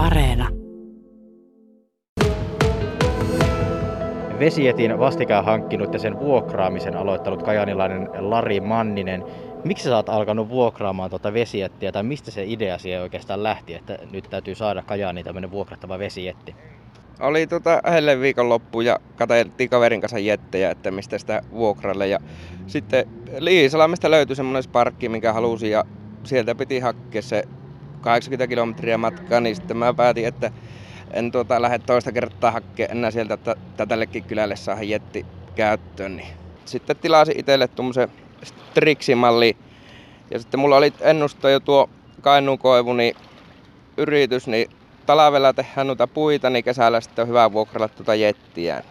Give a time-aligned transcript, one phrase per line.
[0.00, 0.48] Areena.
[4.38, 9.24] Vesietin vastikään hankkinut ja sen vuokraamisen aloittanut kajanilainen Lari Manninen.
[9.64, 13.98] Miksi sä oot alkanut vuokraamaan tuota vesiettiä tai mistä se idea siihen oikeastaan lähti, että
[14.12, 16.54] nyt täytyy saada Kajaaniin tämmöinen vuokrattava vesietti?
[17.20, 22.08] Oli tota helle viikonloppu ja katseltiin kaverin kanssa jettejä, että mistä sitä vuokralle.
[22.08, 22.18] Ja
[22.66, 23.06] sitten
[23.38, 25.84] Liisalamesta löytyi semmoinen sparkki, minkä halusin ja
[26.24, 27.44] sieltä piti hakea se
[28.00, 30.50] 80 kilometriä matkaa, niin sitten mä päätin, että
[31.10, 33.56] en tuota lähde toista kertaa hakemaan enää sieltä, että
[33.88, 36.16] tällekin kylälle saa jetti käyttöön.
[36.16, 36.28] Niin.
[36.64, 38.08] Sitten tilasin itselle tuommoisen
[38.42, 39.56] Strixi-malli.
[40.30, 41.90] Ja sitten mulla oli ennusta jo tuo
[42.20, 43.16] Kainuun koivu, niin
[43.96, 44.70] yritys, niin
[45.06, 48.82] talvella tehdään noita puita, niin kesällä sitten on hyvä vuokralla tuota jettiä.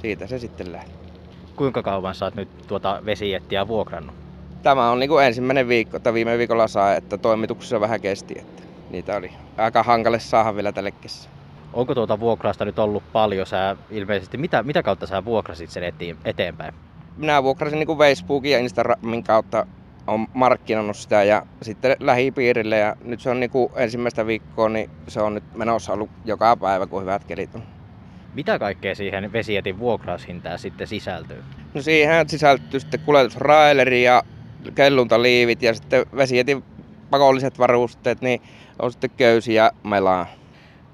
[0.00, 0.92] Siitä se sitten lähti.
[1.56, 4.21] Kuinka kauan sä oot nyt tuota vesijettiä vuokrannut?
[4.62, 8.34] Tämä on niin kuin ensimmäinen viikko, että viime viikolla saa, että toimituksessa vähän kesti.
[8.38, 11.28] Että niitä oli aika hankalle saada vielä tälle kesä.
[11.72, 13.46] Onko tuota vuokrasta nyt ollut paljon?
[13.46, 16.74] Sä ilmeisesti, mitä, mitä kautta sä vuokrasit sen etiin, eteenpäin?
[17.16, 19.66] Minä vuokrasin niin kuin Facebookin ja Instagramin kautta
[20.06, 24.90] on markkinoinut sitä ja sitten lähipiirille ja nyt se on niin kuin ensimmäistä viikkoa, niin
[25.08, 27.62] se on nyt menossa ollut joka päivä, kun hyvät kelit on.
[28.34, 31.42] Mitä kaikkea siihen vesietin vuokraushintaan sitten sisältyy?
[31.74, 34.22] No siihen sisältyy sitten kuljetusraileri ja
[34.74, 36.64] kelluntaliivit ja sitten vesietin
[37.10, 38.42] pakolliset varusteet, niin
[38.78, 40.26] on sitten köysi ja melaa.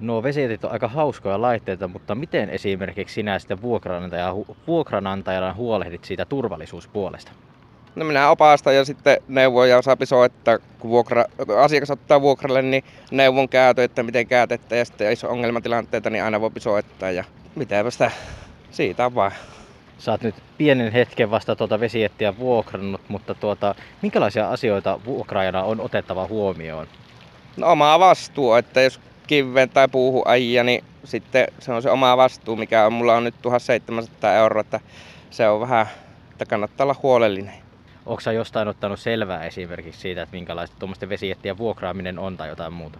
[0.00, 4.34] No vesietit on aika hauskoja laitteita, mutta miten esimerkiksi sinä sitten vuokranantajana,
[4.66, 7.32] vuokranantajana huolehdit siitä turvallisuuspuolesta?
[7.94, 11.24] No minä opastan ja sitten neuvon ja saapi soittaa, kun vuokra,
[11.62, 16.24] asiakas ottaa vuokralle, niin neuvon käytö, että miten käytettä ja sitten jos on ongelmatilanteita, niin
[16.24, 17.24] aina voi soittaa ja
[17.54, 18.10] mitäpä sitä
[18.70, 19.32] siitä on vaan.
[19.98, 25.80] Sä oot nyt pienen hetken vasta tuota vesiettiä vuokrannut, mutta tuota, minkälaisia asioita vuokraajana on
[25.80, 26.86] otettava huomioon?
[27.56, 32.16] No oma vastuu, että jos kiveen tai puuhun ajia, niin sitten se on se oma
[32.16, 34.80] vastuu, mikä on, mulla on nyt 1700 euroa, että
[35.30, 35.86] se on vähän,
[36.32, 37.54] että kannattaa olla huolellinen.
[38.06, 42.72] Onko sä jostain ottanut selvää esimerkiksi siitä, että minkälaista tuommoisten vesiettien vuokraaminen on tai jotain
[42.72, 42.98] muuta?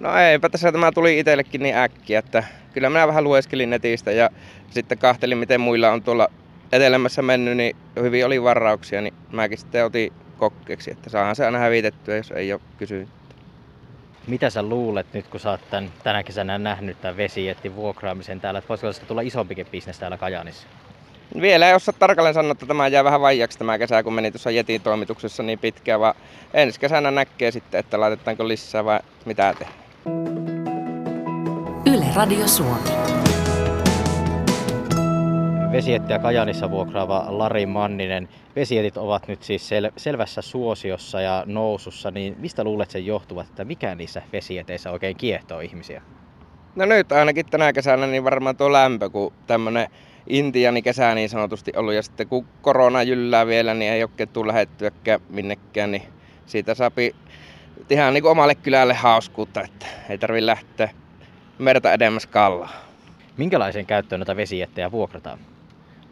[0.00, 2.44] No eipä tässä tämä tuli itsellekin niin äkkiä, että
[2.74, 4.30] kyllä minä vähän lueskelin netistä ja
[4.70, 6.28] sitten kahtelin, miten muilla on tuolla
[6.72, 11.58] etelämässä mennyt, niin hyvin oli varauksia, niin mäkin sitten otin kokkeeksi, että saahan se aina
[11.58, 13.08] hävitettyä, jos ei ole kysynyt.
[14.26, 18.58] Mitä sä luulet nyt, kun sä oot tämän, tänä kesänä nähnyt tämän vesijättin vuokraamisen täällä,
[18.58, 20.66] että voisiko tulla isompikin bisnes täällä Kajanissa?
[21.40, 24.50] Vielä ei osaa tarkalleen sanoa, että tämä jää vähän vaijaksi tämä kesä, kun meni tuossa
[24.50, 26.14] Jetin toimituksessa niin pitkään, vaan
[26.54, 29.79] ensi kesänä näkee sitten, että laitetaanko lisää vai mitä tehdään.
[32.14, 32.90] Radio Suomi.
[35.72, 38.28] Vesiettiä Kajanissa vuokraava Lari Manninen.
[38.56, 43.64] Vesietit ovat nyt siis sel- selvässä suosiossa ja nousussa, niin mistä luulet sen johtuvat, että
[43.64, 46.02] mikä niissä vesieteissä oikein kiehtoo ihmisiä?
[46.76, 49.88] No nyt ainakin tänä kesänä niin varmaan tuo lämpö, kun tämmönen
[50.26, 54.48] Intiani kesä niin sanotusti ollut ja sitten kun korona jyllää vielä, niin ei oikein tule
[54.48, 56.02] lähettyäkään minnekään, niin
[56.46, 57.14] siitä saapi
[57.90, 60.88] ihan niin kuin omalle kylälle hauskuutta, että ei tarvi lähteä
[61.60, 62.72] merta edemmäs kallaa.
[63.36, 65.38] Minkälaisen käyttöön noita vesijättejä vuokrataan?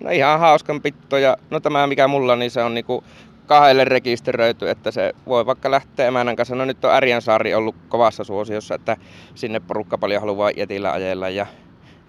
[0.00, 3.04] No ihan hauskan pitto ja no tämä mikä mulla niin se on niinku
[3.46, 6.54] kahdelle rekisteröity, että se voi vaikka lähteä emännän kanssa.
[6.54, 8.96] No nyt on Ärjänsaari ollut kovassa suosiossa, että
[9.34, 11.46] sinne porukka paljon haluaa jetillä ajella ja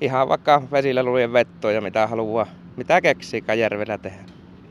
[0.01, 2.47] ihan vaikka vesillä luvien vettoa ja mitä haluaa,
[2.78, 4.23] mitä keksii järvellä tehdä.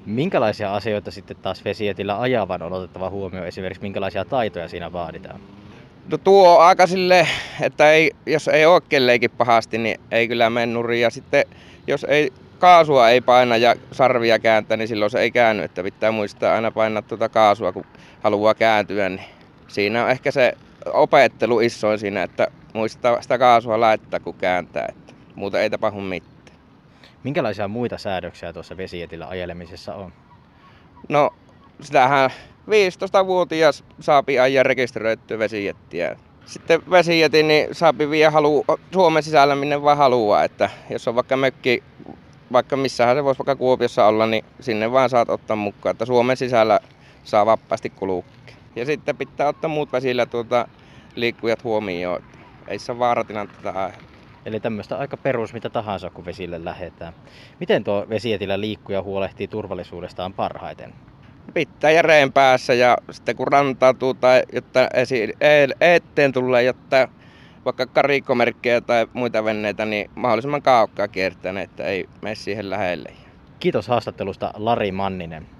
[0.06, 3.46] Minkälaisia asioita sitten taas vesietillä ajavan on otettava huomioon?
[3.46, 5.40] Esimerkiksi minkälaisia taitoja siinä vaaditaan?
[6.10, 7.28] No tuo on aika sille,
[7.60, 11.00] että ei, jos ei ole kelleikin pahasti, niin ei kyllä mene nurin.
[11.00, 11.44] Ja sitten
[11.86, 15.62] jos ei kaasua ei paina ja sarvia kääntää, niin silloin se ei käänny.
[15.62, 17.84] Että pitää muistaa aina painaa tuota kaasua, kun
[18.22, 19.08] haluaa kääntyä.
[19.08, 19.24] Niin
[19.69, 20.52] siinä on ehkä se
[20.92, 24.86] opettelu isoin siinä, että muistaa sitä kaasua laittaa, kun kääntää.
[24.88, 26.58] Että muuta ei tapahdu mitään.
[27.25, 30.12] Minkälaisia muita säädöksiä tuossa vesietillä ajelemisessa on?
[31.08, 31.30] No,
[31.80, 32.30] sitähän
[32.68, 36.16] 15-vuotias saapi ajaa rekisteröityä vesijettiä.
[36.44, 41.37] Sitten vesijetin niin saapi vie halu Suomen sisällä minne vaan haluaa, että jos on vaikka
[41.37, 41.82] mökki,
[42.52, 46.37] vaikka missähän se voisi vaikka Kuopiossa olla, niin sinne vaan saat ottaa mukaan, että Suomen
[46.37, 46.81] sisällä
[47.25, 48.54] saa vapaasti kulukea.
[48.76, 50.69] Ja sitten pitää ottaa muut vesillä tuota
[51.14, 52.22] liikkujat huomioon,
[52.69, 54.08] ei saa vaaratilannetta aiheuttaa.
[54.44, 57.12] Eli tämmöistä aika perus mitä tahansa, kun vesille lähdetään.
[57.60, 60.94] Miten tuo vesietillä liikkuja huolehtii turvallisuudestaan parhaiten?
[61.54, 67.08] Pitää järeen päässä ja sitten kun rantautuu tai jotta esi- e- eteen tulee, jotta
[67.64, 73.12] vaikka karikkomerkkejä tai muita veneitä, niin mahdollisimman kaukaa kiertää, että ei mene siihen lähelle.
[73.60, 75.57] Kiitos haastattelusta Lari Manninen.